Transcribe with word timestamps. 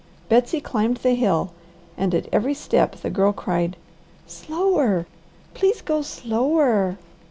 Betsy 0.29 0.59
climbed 0.59 0.97
the 0.97 1.13
hill 1.13 1.51
and 1.95 2.15
at 2.15 2.27
every 2.31 2.55
step 2.55 2.95
the 2.95 3.11
Girl 3.11 3.31
cried, 3.33 3.75
"Slower! 4.25 5.05
please 5.53 5.83
go 5.83 6.01
slower!" 6.01 6.97